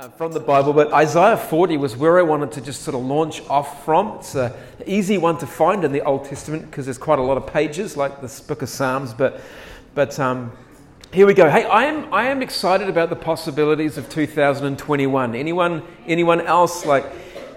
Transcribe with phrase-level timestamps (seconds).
[0.00, 3.02] uh, from the Bible, but Isaiah 40 was where I wanted to just sort of
[3.02, 4.16] launch off from.
[4.18, 4.50] It's an
[4.86, 7.98] easy one to find in the Old Testament because there's quite a lot of pages,
[7.98, 9.12] like this book of Psalms.
[9.12, 9.42] But,
[9.94, 10.52] but um,
[11.12, 11.50] here we go.
[11.50, 15.34] Hey, I am, I am excited about the possibilities of 2021.
[15.34, 16.86] Anyone, anyone else?
[16.86, 17.04] Like,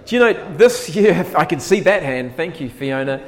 [0.06, 2.36] do you know, this year, I can see that hand.
[2.36, 3.22] Thank you, Fiona.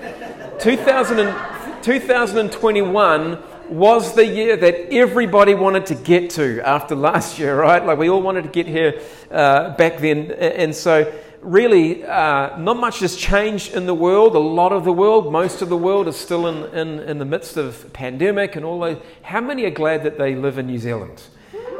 [0.60, 3.38] 2000 and, 2021
[3.70, 7.84] was the year that everybody wanted to get to after last year, right?
[7.84, 9.02] Like we all wanted to get here
[9.32, 10.32] uh, back then.
[10.32, 14.36] And so, really, uh, not much has changed in the world.
[14.36, 17.26] A lot of the world, most of the world, is still in, in, in the
[17.26, 18.98] midst of pandemic and all those.
[19.22, 21.22] How many are glad that they live in New Zealand?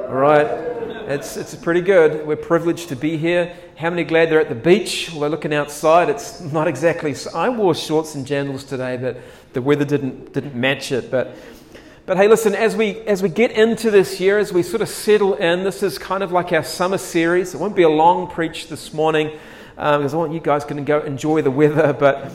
[0.08, 0.46] All right?
[1.08, 2.26] It's, it's pretty good.
[2.26, 3.56] We're privileged to be here.
[3.76, 5.10] How many glad they're at the beach?
[5.12, 6.10] Well, they're looking outside.
[6.10, 7.16] It's not exactly.
[7.34, 9.18] I wore shorts and jandals today, but
[9.54, 11.12] the weather didn't, didn't match it.
[11.12, 11.36] But
[12.06, 14.90] but hey, listen, as we, as we get into this year, as we sort of
[14.90, 17.56] settle in, this is kind of like our summer series.
[17.56, 19.32] It won't be a long preach this morning
[19.76, 21.94] um, because I want you guys to go enjoy the weather.
[21.94, 22.32] But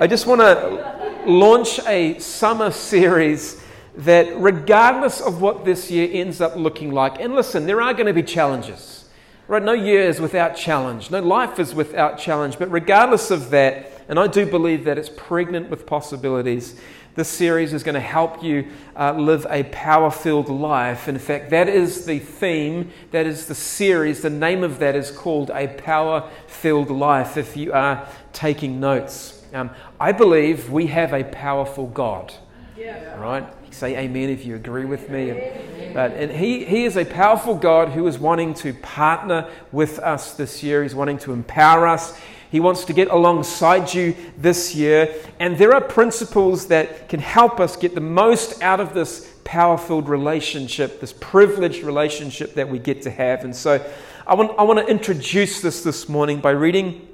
[0.00, 3.60] I just want to launch a summer series
[3.96, 8.06] that, regardless of what this year ends up looking like, and listen, there are going
[8.06, 9.06] to be challenges.
[9.48, 9.64] Right?
[9.64, 11.10] No year is without challenge.
[11.10, 12.56] No life is without challenge.
[12.56, 16.80] But regardless of that, and I do believe that it's pregnant with possibilities,
[17.14, 21.08] this series is going to help you uh, live a power filled life.
[21.08, 24.22] In fact, that is the theme, that is the series.
[24.22, 29.44] The name of that is called A Power Filled Life, if you are taking notes.
[29.52, 32.32] Um, I believe we have a powerful God.
[32.76, 33.18] Yeah.
[33.18, 33.44] Right?
[33.74, 35.30] Say amen if you agree with me.
[35.30, 39.98] And, but, and he, he is a powerful God who is wanting to partner with
[39.98, 40.84] us this year.
[40.84, 42.16] He's wanting to empower us.
[42.50, 45.14] He wants to get alongside you this year.
[45.38, 49.78] And there are principles that can help us get the most out of this power
[49.78, 53.44] filled relationship, this privileged relationship that we get to have.
[53.44, 53.84] And so
[54.26, 57.08] I want, I want to introduce this this morning by reading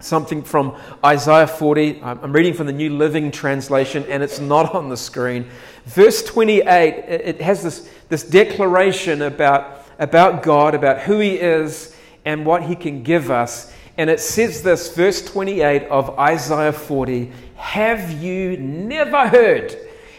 [0.00, 2.02] something from Isaiah 40.
[2.02, 5.48] I'm reading from the New Living Translation, and it's not on the screen.
[5.84, 11.94] Verse 28, it has this, this declaration about, about God, about who He is,
[12.24, 13.72] and what He can give us.
[13.98, 19.74] And it says this, verse 28 of Isaiah 40 Have you never heard?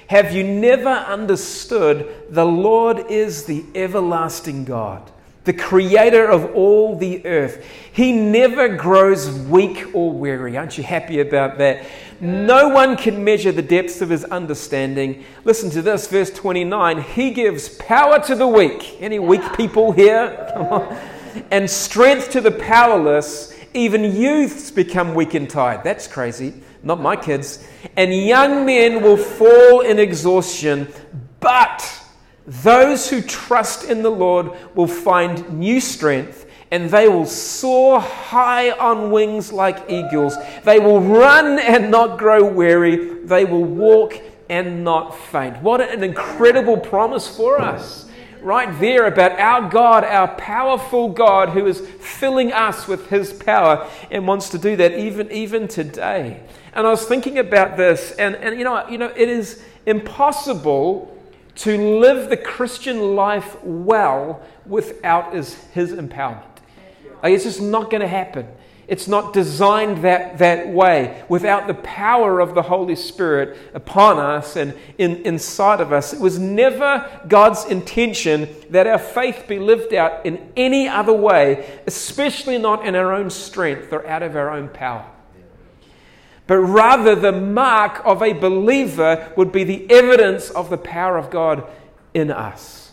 [0.07, 2.27] Have you never understood?
[2.29, 5.11] The Lord is the everlasting God,
[5.43, 7.65] the creator of all the earth.
[7.91, 10.57] He never grows weak or weary.
[10.57, 11.85] Aren't you happy about that?
[12.19, 15.23] No one can measure the depths of his understanding.
[15.43, 17.01] Listen to this, verse 29.
[17.01, 18.97] He gives power to the weak.
[19.01, 20.43] Any weak people here?
[21.51, 23.56] And strength to the powerless.
[23.77, 25.83] Even youths become weak and tired.
[25.83, 26.55] That's crazy.
[26.81, 27.63] Not my kids.
[27.95, 30.87] And young men will fall in exhaustion.
[31.39, 32.03] But
[32.47, 38.71] those who trust in the Lord will find new strength and they will soar high
[38.71, 40.35] on wings like eagles.
[40.63, 43.23] They will run and not grow weary.
[43.25, 45.61] They will walk and not faint.
[45.61, 48.06] What an incredible promise for us
[48.47, 53.85] right there about our God, our powerful God who is filling us with his power
[54.09, 56.41] and wants to do that even, even today.
[56.71, 61.13] And I was thinking about this, and, and you, know, you know, it is impossible
[61.55, 66.43] to live the Christian life well without his, his empowerment.
[67.21, 68.47] Like, it's just not going to happen.
[68.87, 71.21] It's not designed that, that way.
[71.27, 76.21] Without the power of the Holy Spirit upon us and in, inside of us, it
[76.21, 82.57] was never God's intention that our faith be lived out in any other way, especially
[82.57, 85.05] not in our own strength or out of our own power.
[86.47, 91.29] But rather, the mark of a believer would be the evidence of the power of
[91.29, 91.69] God
[92.13, 92.86] in us.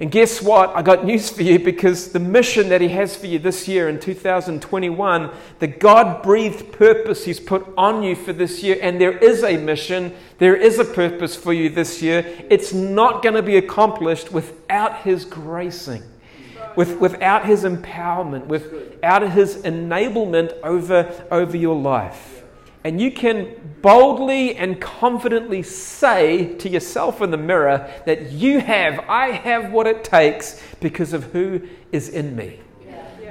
[0.00, 0.74] And guess what?
[0.74, 3.86] I got news for you because the mission that He has for you this year
[3.86, 9.18] in 2021, the God breathed purpose He's put on you for this year, and there
[9.18, 12.24] is a mission, there is a purpose for you this year.
[12.48, 16.02] It's not going to be accomplished without His gracing,
[16.76, 22.39] with, without His empowerment, without His enablement over, over your life.
[22.82, 29.00] And you can boldly and confidently say to yourself in the mirror that you have,
[29.08, 31.62] I have what it takes because of who
[31.92, 32.60] is in me.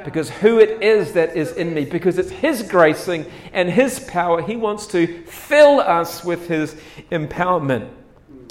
[0.06, 4.42] Because who it is that is in me, because it's His gracing and His power.
[4.42, 6.76] He wants to fill us with His
[7.12, 7.90] empowerment.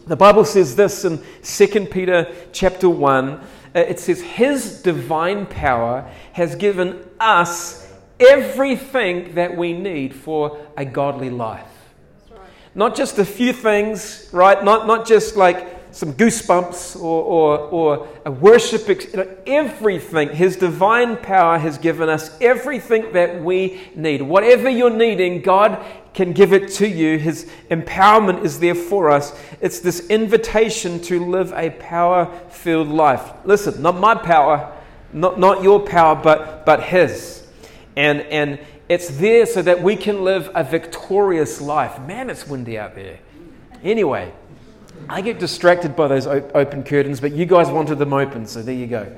[0.07, 3.29] The Bible says this in 2 Peter chapter 1.
[3.31, 3.41] Uh,
[3.75, 7.88] it says, His divine power has given us
[8.21, 11.65] everything that we need for a godly life.
[12.75, 14.63] Not just a few things, right?
[14.63, 20.29] Not, not just like some goosebumps or, or, or a worship, know, everything.
[20.29, 24.23] His divine power has given us everything that we need.
[24.23, 25.85] Whatever you're needing, God
[26.15, 27.19] can give it to you.
[27.19, 29.39] His empowerment is there for us.
[29.61, 33.33] It's this invitation to live a power filled life.
[33.45, 34.73] Listen, not my power,
[35.13, 37.38] not, not your power, but, but His.
[37.99, 42.01] And, and it's there so that we can live a victorious life.
[42.03, 43.19] Man, it's windy out there.
[43.83, 44.33] Anyway,
[45.09, 48.77] I get distracted by those open curtains, but you guys wanted them open, so there
[48.77, 49.13] you go.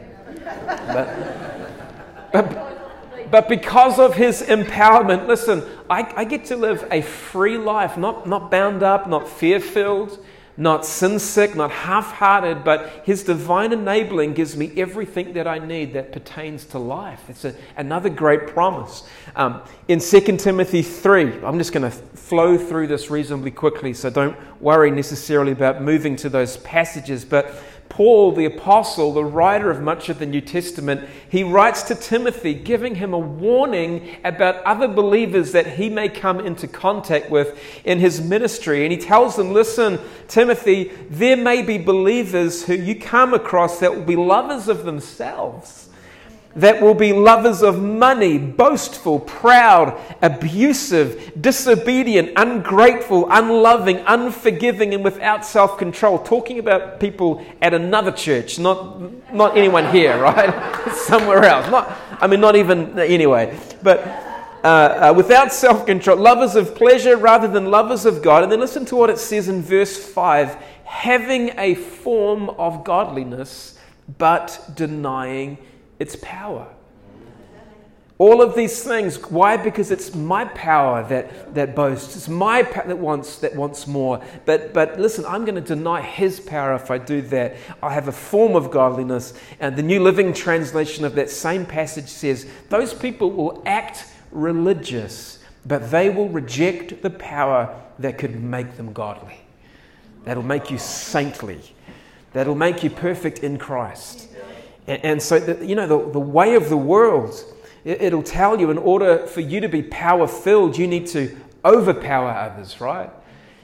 [0.66, 7.58] But, but, but because of his empowerment, listen, I, I get to live a free
[7.58, 10.24] life, not, not bound up, not fear filled
[10.60, 15.58] not sin sick, not half hearted, but His divine enabling gives me everything that I
[15.58, 17.22] need that pertains to life.
[17.28, 19.04] It's a, another great promise.
[19.34, 24.10] Um, in 2 Timothy 3, I'm just going to flow through this reasonably quickly, so
[24.10, 27.54] don't worry necessarily about moving to those passages, but
[28.00, 32.54] Paul, the apostle, the writer of much of the New Testament, he writes to Timothy,
[32.54, 37.98] giving him a warning about other believers that he may come into contact with in
[37.98, 38.86] his ministry.
[38.86, 39.98] And he tells them, Listen,
[40.28, 45.89] Timothy, there may be believers who you come across that will be lovers of themselves
[46.56, 55.44] that will be lovers of money, boastful, proud, abusive, disobedient, ungrateful, unloving, unforgiving, and without
[55.44, 56.18] self control.
[56.18, 60.92] Talking about people at another church, not, not anyone here, right?
[60.94, 61.70] Somewhere else.
[61.70, 63.56] Not, I mean, not even, anyway.
[63.82, 64.00] But
[64.64, 68.42] uh, uh, without self control, lovers of pleasure rather than lovers of God.
[68.42, 73.78] And then listen to what it says in verse 5 having a form of godliness,
[74.18, 75.56] but denying
[76.00, 76.66] its power.
[78.18, 79.16] All of these things.
[79.30, 79.56] Why?
[79.56, 82.16] Because it's my power that, that boasts.
[82.16, 84.22] It's my power that wants, that wants more.
[84.44, 87.56] But, but listen, I'm going to deny his power if I do that.
[87.82, 89.32] I have a form of godliness.
[89.58, 95.38] And the New Living Translation of that same passage says those people will act religious,
[95.64, 99.40] but they will reject the power that could make them godly.
[100.24, 101.60] That'll make you saintly.
[102.34, 104.28] That'll make you perfect in Christ.
[104.90, 107.44] And, and so, the, you know, the, the way of the world,
[107.84, 111.36] it, it'll tell you in order for you to be power filled, you need to
[111.64, 113.08] overpower others, right?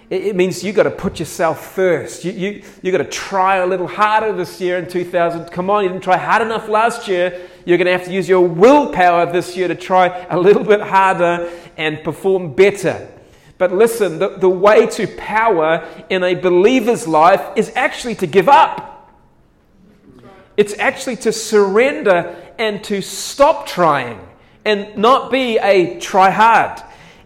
[0.08, 2.24] It, means you've got to put yourself first.
[2.24, 5.46] You, you, you've got to try a little harder this year in 2000.
[5.46, 7.48] Come on, you didn't try hard enough last year.
[7.64, 10.80] You're going to have to use your willpower this year to try a little bit
[10.80, 13.08] harder and perform better.
[13.58, 18.48] But listen, the, the way to power in a believer's life is actually to give
[18.48, 18.95] up.
[20.56, 24.20] It's actually to surrender and to stop trying
[24.64, 26.82] and not be a try hard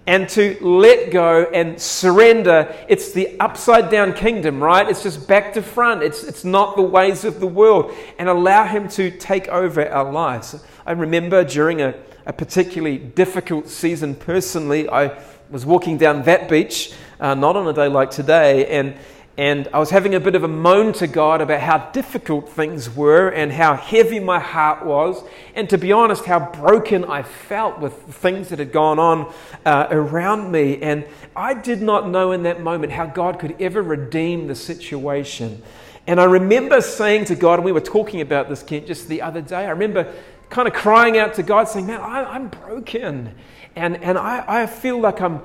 [0.06, 2.74] and to let go and surrender.
[2.88, 4.88] It's the upside down kingdom, right?
[4.88, 6.02] It's just back to front.
[6.02, 7.94] It's, it's not the ways of the world.
[8.18, 10.62] And allow Him to take over our lives.
[10.84, 11.94] I remember during a,
[12.26, 15.16] a particularly difficult season personally, I
[15.50, 18.96] was walking down that beach, uh, not on a day like today, and
[19.40, 22.94] and I was having a bit of a moan to God about how difficult things
[22.94, 25.24] were and how heavy my heart was.
[25.54, 29.32] And to be honest, how broken I felt with things that had gone on
[29.64, 30.82] uh, around me.
[30.82, 35.62] And I did not know in that moment how God could ever redeem the situation.
[36.06, 39.22] And I remember saying to God, and we were talking about this, Kent, just the
[39.22, 39.64] other day.
[39.64, 40.12] I remember
[40.50, 43.34] kind of crying out to God, saying, Man, I, am broken.
[43.74, 45.40] And, and I, I feel like I'm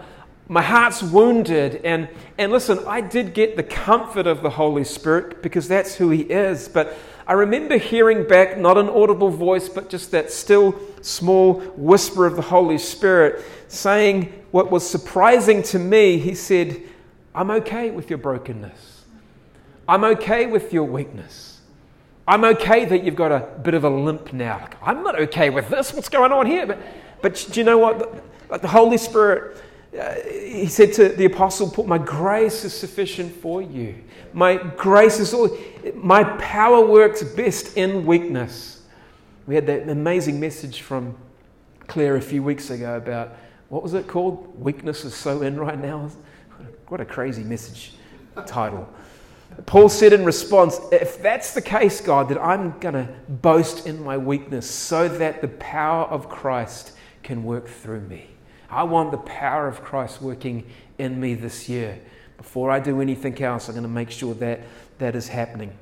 [0.48, 1.82] my heart's wounded.
[1.84, 6.10] And, and listen, I did get the comfort of the Holy Spirit because that's who
[6.10, 6.68] He is.
[6.68, 6.96] But
[7.28, 12.36] I remember hearing back not an audible voice, but just that still small whisper of
[12.36, 16.20] the Holy Spirit saying what was surprising to me.
[16.20, 16.82] He said,
[17.34, 19.06] I'm okay with your brokenness.
[19.88, 21.62] I'm okay with your weakness.
[22.28, 24.68] I'm okay that you've got a bit of a limp now.
[24.82, 25.94] I'm not okay with this.
[25.94, 26.66] What's going on here?
[26.66, 26.80] But,
[27.22, 28.24] but do you know what?
[28.62, 29.58] The Holy Spirit
[29.98, 33.96] Uh, he said to the apostle Paul, My grace is sufficient for you.
[34.34, 35.56] My grace is all,
[35.94, 38.82] my power works best in weakness.
[39.48, 41.16] We had that amazing message from
[41.88, 43.38] Claire a few weeks ago about
[43.70, 44.60] what was it called?
[44.60, 46.10] Weakness is so in right now.
[46.88, 47.94] What a crazy message
[48.46, 48.88] title.
[49.66, 54.04] Paul said in response, If that's the case, God, then I'm going to boast in
[54.04, 56.92] my weakness so that the power of Christ
[57.24, 58.35] can work through me.
[58.70, 60.66] I want the power of Christ working
[60.98, 62.00] in me this year.
[62.38, 64.62] Before I do anything else, I'm going to make sure that
[64.98, 65.74] that is happening.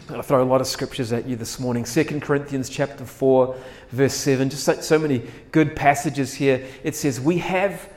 [0.00, 1.84] I'm going to throw a lot of scriptures at you this morning.
[1.84, 3.56] 2 Corinthians chapter 4,
[3.90, 4.48] verse 7.
[4.48, 6.66] Just so, so many good passages here.
[6.82, 7.92] It says, We have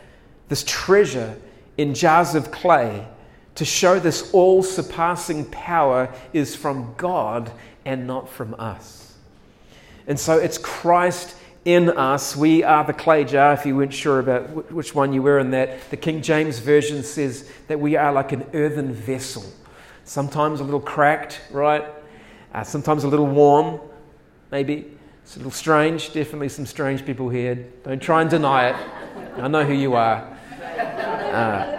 [0.50, 1.38] this treasure
[1.78, 3.08] in jars of clay
[3.56, 7.52] to show this all surpassing power is from God
[7.86, 9.14] and not from us.
[10.08, 12.36] And so it's Christ in us.
[12.36, 15.52] We are the clay jar, if you weren't sure about which one you were in
[15.52, 15.90] that.
[15.90, 19.44] The King James Version says that we are like an earthen vessel,
[20.04, 21.86] sometimes a little cracked, right?
[22.54, 23.80] Uh, sometimes a little warm,
[24.52, 24.98] maybe.
[25.24, 27.56] It's a little strange, definitely some strange people here.
[27.84, 28.76] Don't try and deny it.
[29.38, 30.28] I know who you are.
[31.32, 31.78] Uh,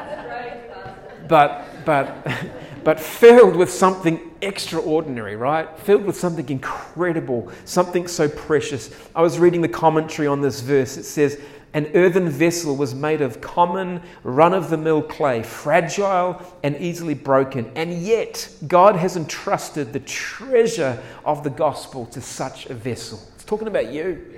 [1.28, 2.26] but, but,
[2.84, 5.78] but filled with something extraordinary, right?
[5.78, 8.94] Filled with something incredible, something so precious.
[9.14, 10.96] I was reading the commentary on this verse.
[10.96, 11.40] It says,
[11.72, 17.14] An earthen vessel was made of common, run of the mill clay, fragile and easily
[17.14, 17.70] broken.
[17.76, 23.20] And yet, God has entrusted the treasure of the gospel to such a vessel.
[23.36, 24.34] It's talking about you.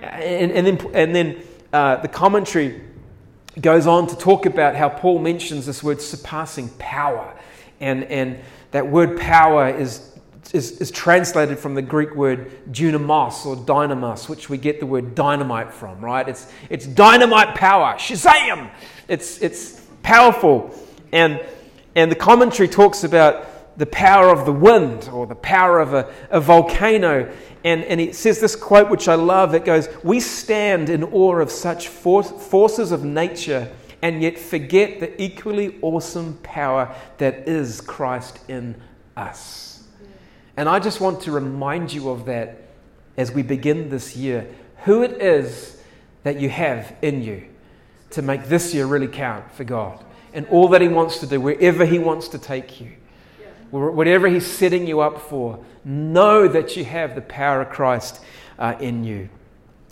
[0.00, 1.42] And, and then, and then
[1.72, 2.82] uh, the commentary
[3.60, 7.34] goes on to talk about how Paul mentions this word surpassing power.
[7.80, 8.38] And, and
[8.70, 10.18] that word power is,
[10.52, 15.14] is, is translated from the Greek word dunamis or dynamos, which we get the word
[15.14, 16.28] dynamite from, right?
[16.28, 18.70] It's, it's dynamite power, Shazam!
[19.08, 20.74] It's, it's powerful.
[21.12, 21.44] And,
[21.94, 26.12] and the commentary talks about the power of the wind or the power of a,
[26.30, 27.32] a volcano.
[27.64, 29.54] And, and it says this quote, which I love.
[29.54, 33.72] It goes, We stand in awe of such forces of nature
[34.02, 38.80] and yet forget the equally awesome power that is Christ in
[39.16, 39.82] us.
[40.56, 42.62] And I just want to remind you of that
[43.16, 44.48] as we begin this year
[44.84, 45.82] who it is
[46.22, 47.46] that you have in you
[48.10, 51.40] to make this year really count for God and all that He wants to do,
[51.40, 52.92] wherever He wants to take you.
[53.70, 58.20] Whatever He's setting you up for, know that you have the power of Christ
[58.58, 59.28] uh, in you.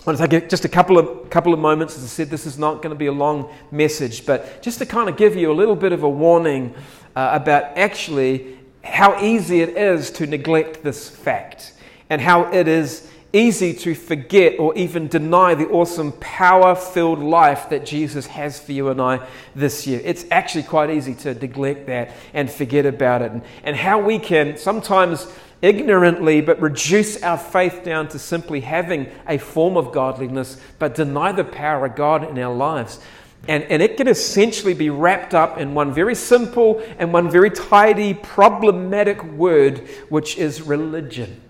[0.06, 1.96] I want to take just a couple of, couple of moments.
[1.96, 4.86] As I said, this is not going to be a long message, but just to
[4.86, 6.74] kind of give you a little bit of a warning
[7.16, 11.72] uh, about actually how easy it is to neglect this fact
[12.08, 17.68] and how it is easy to forget or even deny the awesome power filled life
[17.70, 20.00] that Jesus has for you and I this year.
[20.04, 23.32] It's actually quite easy to neglect that and forget about it.
[23.32, 25.26] And, and how we can sometimes
[25.62, 31.32] ignorantly but reduce our faith down to simply having a form of godliness but deny
[31.32, 33.00] the power of God in our lives.
[33.48, 37.50] And, and it can essentially be wrapped up in one very simple and one very
[37.50, 41.40] tidy, problematic word, which is religion.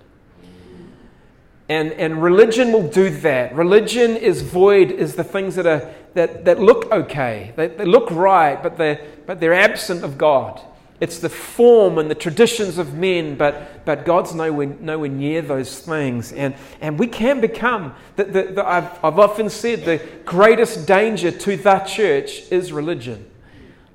[1.68, 3.54] And, and religion will do that.
[3.54, 8.10] Religion is void, is the things that, are, that, that look okay, they, they look
[8.10, 10.60] right, but they're, but they're absent of God.
[10.98, 15.78] It's the form and the traditions of men, but, but God's nowhere, nowhere near those
[15.78, 16.32] things.
[16.32, 21.30] And, and we can become, the, the, the, I've, I've often said, the greatest danger
[21.30, 23.28] to the church is religion.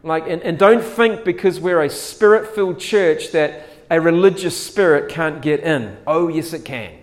[0.03, 5.09] Like, and, and don't think because we're a spirit filled church that a religious spirit
[5.11, 5.97] can't get in.
[6.05, 7.00] Oh, yes, it can.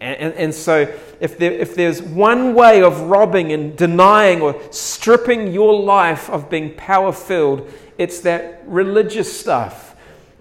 [0.00, 4.60] And, and, and, so, if, there, if there's one way of robbing and denying or
[4.70, 9.94] stripping your life of being power filled, it's that religious stuff.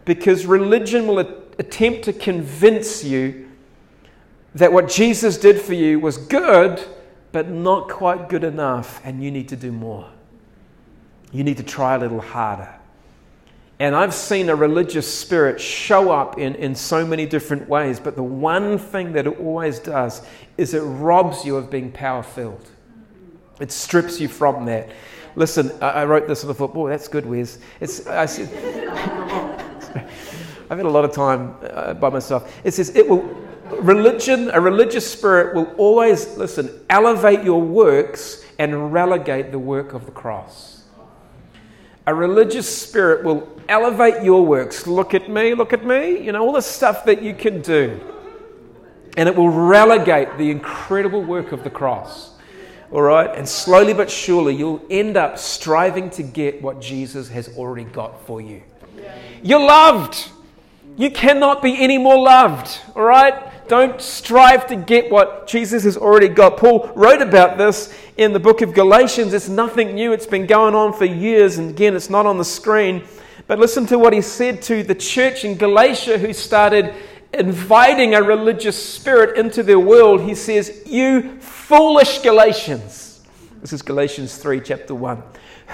[0.06, 3.50] Because religion will attempt to convince you
[4.56, 6.82] that what Jesus did for you was good,
[7.34, 10.10] but not quite good enough, and you need to do more.
[11.32, 12.79] You need to try a little harder.
[13.80, 18.18] And I've seen a religious spirit show up in, in so many different ways, but
[18.18, 20.22] the one thing that it always does
[20.58, 22.70] is it robs you of being power filled.
[23.62, 24.90] It strips you from that.
[25.36, 27.60] Listen, I, wrote this and I thought, boy, that's good, Wes.
[27.80, 28.50] It's, I said,
[30.70, 32.54] I've had a lot of time uh, by myself.
[32.66, 33.22] It says, it will,
[33.80, 40.06] religion, a religious spirit will always, listen, elevate your works and relegate the work of
[40.06, 40.79] the cross.
[42.10, 44.88] A religious spirit will elevate your works.
[44.88, 48.02] Look at me, look at me, you know, all the stuff that you can do.
[49.16, 52.32] And it will relegate the incredible work of the cross
[52.92, 53.30] all right?
[53.36, 58.26] And slowly but surely, you'll end up striving to get what Jesus has already got
[58.26, 58.64] for you.
[59.44, 60.30] You're loved.
[60.98, 63.59] You cannot be any more loved, all right?
[63.70, 66.58] Don't strive to get what Jesus has already got.
[66.58, 69.32] Paul wrote about this in the book of Galatians.
[69.32, 72.46] It's nothing new, it's been going on for years, and again, it's not on the
[72.46, 73.04] screen.
[73.46, 76.96] But listen to what he said to the church in Galatia who started
[77.32, 80.22] inviting a religious spirit into their world.
[80.22, 83.22] He says, You foolish Galatians.
[83.62, 85.22] This is Galatians 3, chapter 1.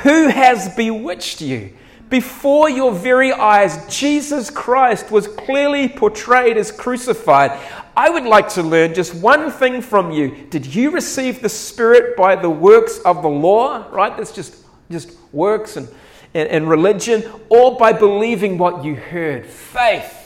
[0.03, 1.71] Who has bewitched you?
[2.09, 7.59] Before your very eyes, Jesus Christ was clearly portrayed as crucified.
[7.97, 10.45] I would like to learn just one thing from you.
[10.49, 13.87] Did you receive the Spirit by the works of the law?
[13.91, 14.15] Right?
[14.15, 15.87] That's just, just works and
[16.35, 19.45] and, and religion, or by believing what you heard?
[19.45, 20.21] Faith.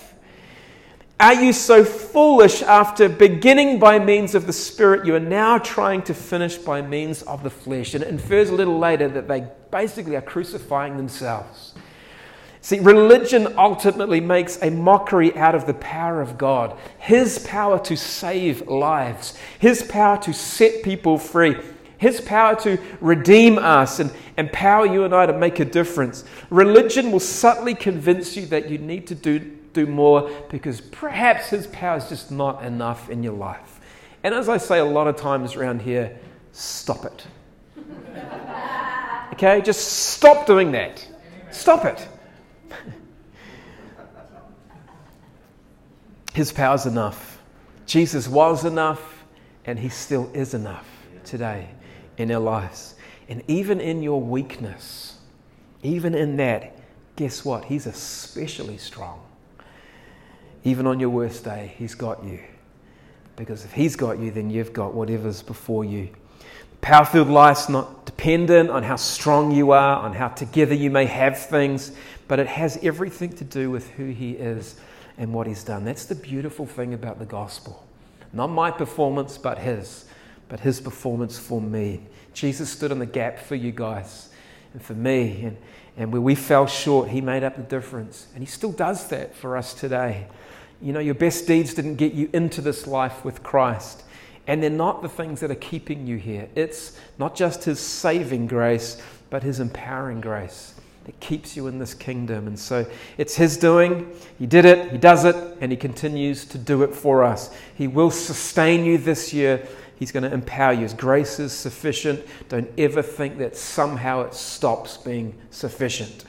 [1.19, 6.01] Are you so foolish after beginning by means of the Spirit, you are now trying
[6.03, 7.93] to finish by means of the flesh?
[7.93, 11.73] And it infers a little later that they basically are crucifying themselves.
[12.61, 17.95] See, religion ultimately makes a mockery out of the power of God, His power to
[17.95, 21.55] save lives, His power to set people free,
[21.97, 26.25] His power to redeem us and empower you and I to make a difference.
[26.49, 29.39] Religion will subtly convince you that you need to do,
[29.71, 33.79] do more because perhaps His power is just not enough in your life.
[34.21, 36.17] And as I say a lot of times around here,
[36.51, 37.25] stop it.
[39.39, 39.61] Okay?
[39.61, 41.07] Just stop doing that.
[41.49, 42.05] Stop it.
[46.33, 47.41] His power's enough.
[47.85, 49.23] Jesus was enough,
[49.63, 50.85] and He still is enough
[51.23, 51.69] today
[52.17, 52.95] in our lives.
[53.29, 55.19] And even in your weakness,
[55.83, 56.75] even in that,
[57.15, 57.63] guess what?
[57.63, 59.21] He's especially strong.
[60.65, 62.41] Even on your worst day, He's got you.
[63.37, 66.09] Because if He's got you, then you've got whatever's before you.
[66.81, 71.05] Power filled life's not dependent on how strong you are, on how together you may
[71.05, 71.91] have things,
[72.27, 74.79] but it has everything to do with who He is
[75.17, 75.83] and what He's done.
[75.83, 77.85] That's the beautiful thing about the gospel.
[78.31, 80.05] Not my performance, but His.
[80.47, 82.01] But His performance for me.
[82.33, 84.29] Jesus stood in the gap for you guys
[84.73, 85.43] and for me.
[85.43, 85.57] And,
[85.97, 88.27] and where we fell short, He made up the difference.
[88.33, 90.27] And He still does that for us today.
[90.81, 94.03] You know, your best deeds didn't get you into this life with Christ.
[94.49, 96.49] And they're not the things that are keeping you here.
[96.55, 100.73] It's not just His saving grace, but His empowering grace
[101.05, 102.47] that keeps you in this kingdom.
[102.47, 102.87] And so
[103.19, 104.11] it's His doing.
[104.39, 107.55] He did it, He does it, and He continues to do it for us.
[107.75, 109.67] He will sustain you this year.
[109.99, 110.81] He's going to empower you.
[110.81, 112.25] His grace is sufficient.
[112.47, 116.25] Don't ever think that somehow it stops being sufficient.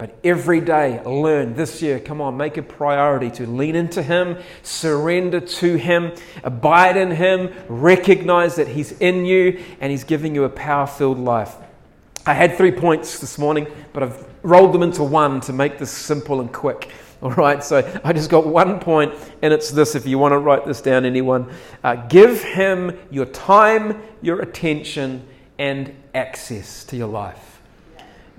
[0.00, 4.38] But every day, learn this year, come on, make a priority to lean into Him,
[4.62, 10.44] surrender to Him, abide in Him, recognize that He's in you and He's giving you
[10.44, 11.54] a power filled life.
[12.24, 15.90] I had three points this morning, but I've rolled them into one to make this
[15.90, 16.88] simple and quick.
[17.22, 20.38] All right, so I just got one point, and it's this if you want to
[20.38, 21.52] write this down, anyone.
[21.84, 27.49] Uh, give Him your time, your attention, and access to your life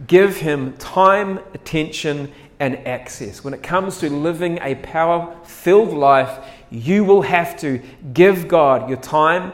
[0.08, 3.44] give him time, attention, and access.
[3.44, 7.82] When it comes to living a power filled life, you will have to
[8.14, 9.52] give God your time,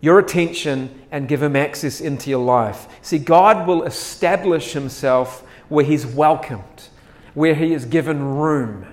[0.00, 2.86] your attention, and give him access into your life.
[3.02, 6.88] See, God will establish himself where he's welcomed,
[7.34, 8.86] where he is given room.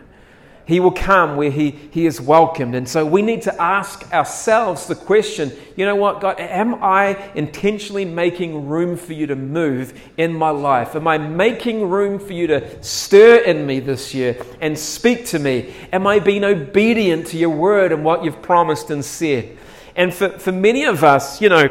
[0.71, 2.75] He will come where he, he is welcomed.
[2.75, 7.17] And so we need to ask ourselves the question you know what, God, am I
[7.35, 10.95] intentionally making room for you to move in my life?
[10.95, 15.39] Am I making room for you to stir in me this year and speak to
[15.39, 15.73] me?
[15.91, 19.57] Am I being obedient to your word and what you've promised and said?
[19.97, 21.67] And for, for many of us, you know,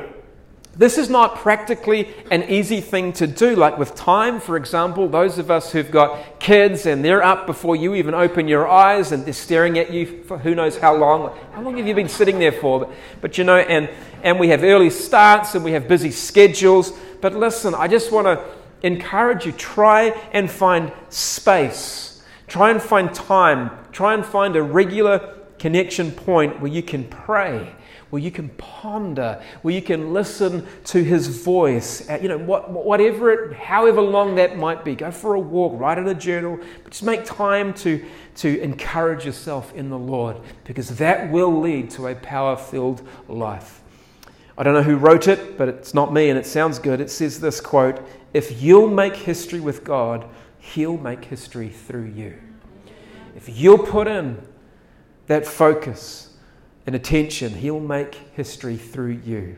[0.81, 3.55] this is not practically an easy thing to do.
[3.55, 7.77] Like with time, for example, those of us who've got kids and they're up before
[7.77, 11.37] you even open your eyes and they're staring at you for who knows how long.
[11.53, 12.81] How long have you been sitting there for?
[12.81, 12.91] But,
[13.21, 13.91] but you know, and,
[14.23, 16.95] and we have early starts and we have busy schedules.
[17.21, 18.43] But listen, I just want to
[18.83, 25.37] encourage you try and find space, try and find time, try and find a regular
[25.59, 27.71] connection point where you can pray
[28.11, 32.71] where you can ponder, where you can listen to his voice, uh, you know, what,
[32.71, 34.95] whatever it, however long that might be.
[34.95, 38.05] Go for a walk, write in a journal, but just make time to,
[38.37, 43.81] to encourage yourself in the Lord because that will lead to a power filled life.
[44.59, 47.01] I don't know who wrote it, but it's not me and it sounds good.
[47.01, 48.01] It says this quote
[48.35, 52.39] If you'll make history with God, He'll make history through you.
[53.35, 54.47] If you'll put in
[55.29, 56.30] that focus,
[56.87, 59.57] and attention, He'll make history through you.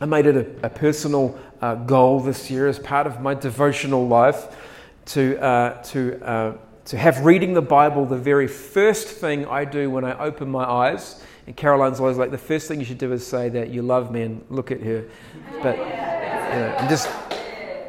[0.00, 4.06] I made it a, a personal uh, goal this year as part of my devotional
[4.06, 4.54] life
[5.06, 6.56] to, uh, to, uh,
[6.86, 10.64] to have reading the Bible the very first thing I do when I open my
[10.64, 11.22] eyes.
[11.46, 14.10] And Caroline's always like, the first thing you should do is say that you love
[14.10, 15.04] me and look at her.
[15.62, 17.08] But, you know, I'm just.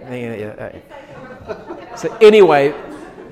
[0.10, 1.96] Yeah, yeah.
[1.98, 2.74] So, anyway,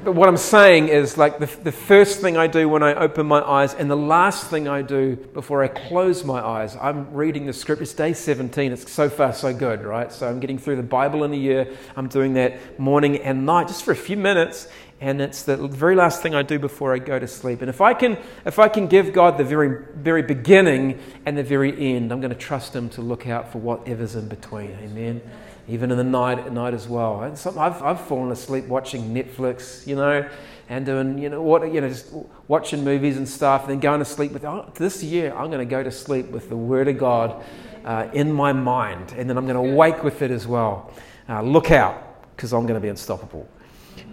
[0.05, 3.25] but what I'm saying is like the, the first thing I do when I open
[3.25, 7.47] my eyes and the last thing I do before I close my eyes, I'm reading
[7.47, 7.81] the script.
[7.81, 8.71] It's day 17.
[8.71, 10.11] It's so far so good, right?
[10.13, 11.75] So I'm getting through the Bible in a year.
[11.95, 14.67] I'm doing that morning and night just for a few minutes.
[15.01, 17.61] And it's the very last thing I do before I go to sleep.
[17.61, 21.43] And if I can, if I can give God the very, very beginning and the
[21.43, 24.71] very end, I'm going to trust Him to look out for whatever's in between.
[24.81, 25.21] Amen.
[25.67, 27.23] Even in the night at night as well.
[27.23, 30.29] And some, I've, I've fallen asleep watching Netflix, you know,
[30.69, 32.13] and doing, you know, what, you know, just
[32.47, 34.45] watching movies and stuff, and then going to sleep with.
[34.45, 37.43] Oh, this year, I'm going to go to sleep with the Word of God
[37.83, 40.91] uh, in my mind, and then I'm going to wake with it as well.
[41.27, 43.47] Uh, look out, because I'm going to be unstoppable.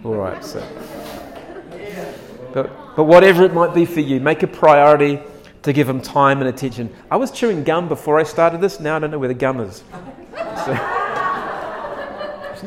[0.03, 0.59] All right, so.
[2.53, 5.19] But, but whatever it might be for you, make a priority
[5.63, 6.93] to give them time and attention.
[7.09, 8.79] I was chewing gum before I started this.
[8.79, 9.83] Now I don't know where the gum is.
[10.65, 10.77] So,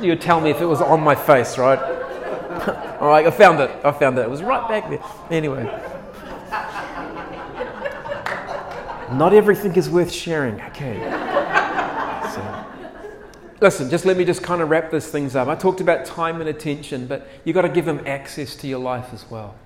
[0.01, 1.79] you would tell me if it was on my face, right?
[3.01, 3.71] All right, I found it.
[3.85, 4.23] I found it.
[4.23, 5.03] It was right back there.
[5.31, 5.65] Anyway.
[9.13, 10.61] Not everything is worth sharing.
[10.63, 10.99] Okay.
[13.67, 15.49] Listen, just let me just kind of wrap these things up.
[15.49, 18.79] I talked about time and attention, but you've got to give him access to your
[18.79, 19.57] life as well.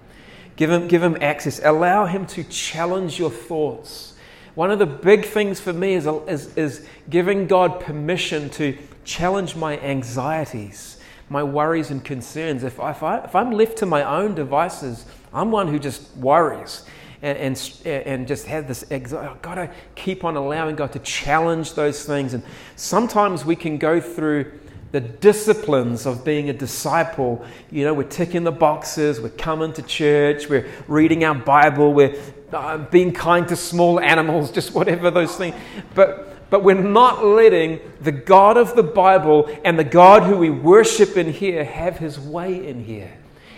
[0.57, 1.61] Give him, give him access.
[1.63, 4.15] Allow him to challenge your thoughts.
[4.55, 9.55] One of the big things for me is, is, is giving God permission to challenge
[9.55, 12.65] my anxieties, my worries and concerns.
[12.65, 16.17] If, I, if, I, if I'm left to my own devices, I'm one who just
[16.17, 16.87] worries
[17.23, 18.85] and, and, and just have this.
[18.91, 22.35] I've got to keep on allowing God to challenge those things.
[22.35, 22.43] And
[22.77, 24.53] sometimes we can go through
[24.93, 27.45] the disciplines of being a disciple.
[27.71, 32.21] You know, we're ticking the boxes, we're coming to church, we're reading our Bible, we're
[32.53, 35.55] uh, being kind to small animals, just whatever those things.
[35.95, 40.51] But, but we're not letting the God of the Bible and the God who we
[40.51, 43.13] worship in here have his way in here.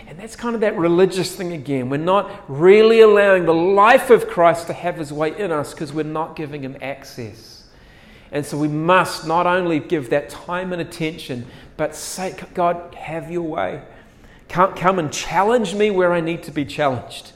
[0.07, 1.89] And that's kind of that religious thing again.
[1.89, 5.93] We're not really allowing the life of Christ to have his way in us because
[5.93, 7.65] we're not giving him access.
[8.31, 13.31] And so we must not only give that time and attention, but say, God, have
[13.31, 13.83] your way.
[14.49, 17.33] Come, come and challenge me where I need to be challenged.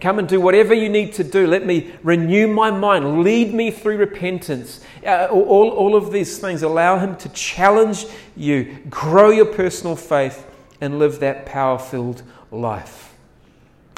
[0.00, 1.46] Come and do whatever you need to do.
[1.46, 3.22] Let me renew my mind.
[3.24, 4.80] Lead me through repentance.
[5.04, 10.46] Uh, all, all of these things allow Him to challenge you, grow your personal faith,
[10.80, 13.08] and live that power filled life.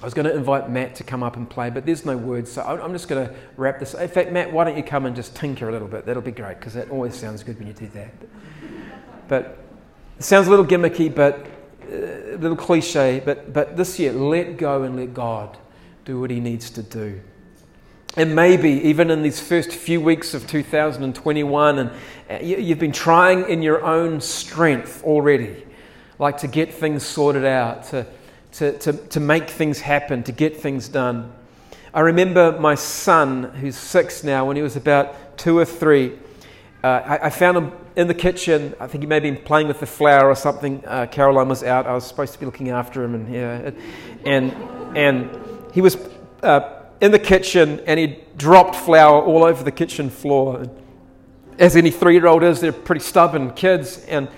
[0.00, 2.50] I was going to invite Matt to come up and play, but there's no words,
[2.50, 3.94] so I'm just going to wrap this.
[3.94, 4.00] Up.
[4.00, 6.06] In fact, Matt, why don't you come and just tinker a little bit?
[6.06, 8.14] That'll be great because that always sounds good when you do that.
[9.28, 9.58] But
[10.18, 11.46] it sounds a little gimmicky, but
[11.84, 13.20] uh, a little cliche.
[13.22, 15.58] But but this year, let go and let God
[16.06, 17.20] do what He needs to do.
[18.16, 21.90] And maybe even in these first few weeks of 2021, and
[22.30, 25.66] uh, you've been trying in your own strength already
[26.20, 28.06] like to get things sorted out, to,
[28.52, 31.32] to, to, to make things happen, to get things done.
[31.94, 36.18] I remember my son, who's six now, when he was about two or three,
[36.84, 38.74] uh, I, I, found him in the kitchen.
[38.78, 40.82] I think he may have been playing with the flour or something.
[40.86, 41.86] Uh, Caroline was out.
[41.86, 43.70] I was supposed to be looking after him, and yeah,
[44.24, 44.52] and
[44.96, 45.30] and
[45.72, 45.98] he was
[46.42, 50.66] uh, in the kitchen, and he dropped flour all over the kitchen floor.
[51.58, 54.28] As any three-year-old is, they're pretty stubborn kids, and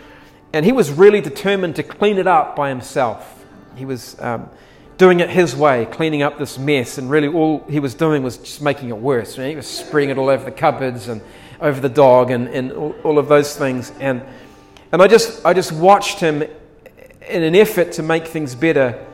[0.52, 3.44] and he was really determined to clean it up by himself.
[3.74, 4.50] He was um,
[4.98, 8.36] doing it his way, cleaning up this mess, and really all he was doing was
[8.36, 9.36] just making it worse.
[9.36, 11.22] he was spreading it all over the cupboards and
[11.60, 13.92] over the dog and, and all, all of those things.
[14.00, 14.22] And,
[14.90, 19.04] and I, just, I just watched him in an effort to make things better.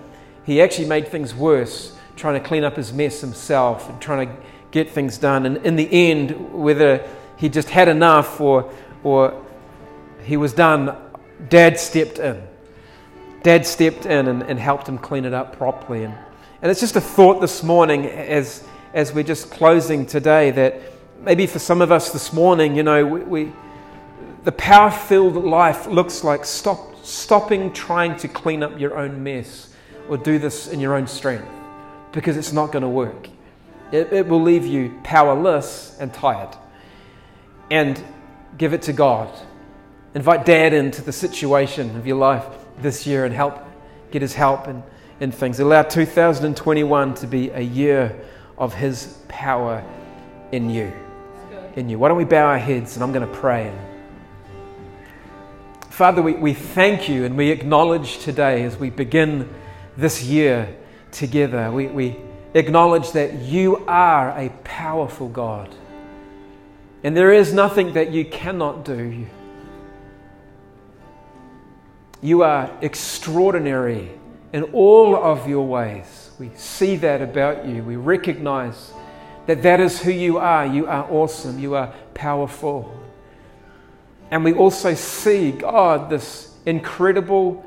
[0.45, 4.37] He actually made things worse, trying to clean up his mess himself and trying to
[4.71, 5.47] get things done.
[5.47, 8.73] And in the end, whether he just had enough or,
[9.05, 9.45] or
[10.25, 10.97] he was done,
[11.49, 12.43] Dad stepped in.
[13.43, 16.05] Dad stepped in and, and helped him clean it up properly.
[16.05, 16.15] And,
[16.61, 20.81] and it's just a thought this morning as, as we're just closing today that
[21.21, 23.53] maybe for some of us this morning, you know, we, we
[24.45, 29.75] the power filled life looks like stop, stopping trying to clean up your own mess
[30.09, 31.49] or do this in your own strength
[32.13, 33.29] because it's not going to work.
[33.93, 36.57] It, it will leave you powerless and tired.
[37.71, 38.03] And
[38.57, 39.29] give it to God
[40.19, 42.45] Invite dad into the situation of your life
[42.83, 43.65] this year and help
[44.11, 44.83] get his help in,
[45.21, 45.61] in things.
[45.61, 48.19] Allow 2021 to be a year
[48.59, 49.81] of his power
[50.51, 50.93] in you.
[51.77, 52.01] In you.
[52.01, 53.73] Why don't we bow our heads and I'm going to pray.
[55.89, 59.49] Father, we, we thank you and we acknowledge today as we begin
[59.97, 60.77] this year
[61.13, 62.17] together, we, we
[62.55, 65.73] acknowledge that you are a powerful God.
[67.05, 69.29] And there is nothing that you cannot do.
[72.21, 74.11] You are extraordinary
[74.53, 76.31] in all of your ways.
[76.39, 77.83] We see that about you.
[77.83, 78.93] We recognize
[79.47, 80.67] that that is who you are.
[80.67, 81.59] You are awesome.
[81.59, 82.95] You are powerful.
[84.31, 87.65] And we also see, God, this incredible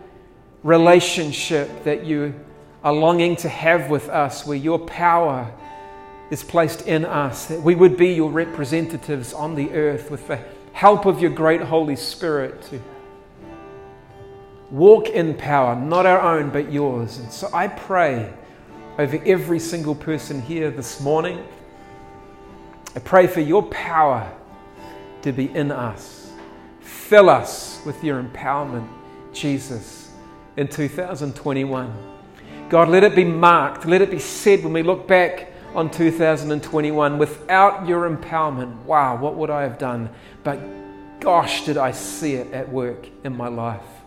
[0.63, 2.33] relationship that you
[2.83, 5.51] are longing to have with us, where your power
[6.29, 10.39] is placed in us, that we would be your representatives on the earth with the
[10.73, 12.81] help of your great Holy Spirit to
[14.71, 17.19] walk in power, not our own, but yours.
[17.19, 18.33] And so I pray
[18.97, 21.45] over every single person here this morning.
[22.95, 24.31] I pray for your power
[25.21, 26.31] to be in us.
[26.79, 28.87] Fill us with your empowerment,
[29.33, 30.11] Jesus,
[30.55, 31.93] in 2021.
[32.69, 37.17] God, let it be marked, let it be said when we look back on 2021
[37.17, 38.75] without your empowerment.
[38.83, 40.09] Wow, what would I have done?
[40.43, 40.59] But
[41.19, 44.00] gosh, did I see it at work in my life.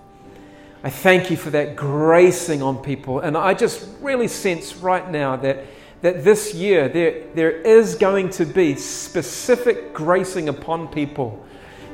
[0.84, 3.20] I thank you for that gracing on people.
[3.20, 5.64] And I just really sense right now that,
[6.02, 11.42] that this year there, there is going to be specific gracing upon people.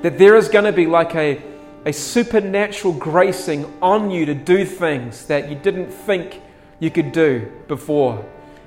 [0.02, 1.40] That there is going to be like a,
[1.84, 6.42] a supernatural gracing on you to do things that you didn't think
[6.80, 8.26] you could do before.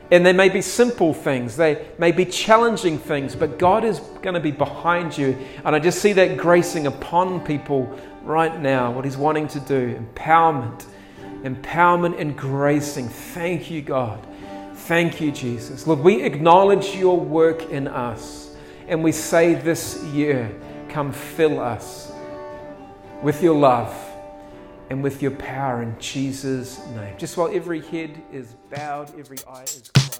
[0.09, 4.35] And they may be simple things, they may be challenging things, but God is going
[4.35, 5.37] to be behind you.
[5.65, 9.95] And I just see that gracing upon people right now, what He's wanting to do
[9.95, 10.85] empowerment,
[11.43, 13.09] empowerment and gracing.
[13.09, 14.25] Thank you, God.
[14.73, 15.87] Thank you, Jesus.
[15.87, 18.55] Lord, we acknowledge your work in us.
[18.87, 20.53] And we say this year,
[20.89, 22.11] come fill us
[23.21, 23.95] with your love
[24.89, 27.15] and with your power in Jesus' name.
[27.17, 30.12] Just while every head is bowed, every eye is closed.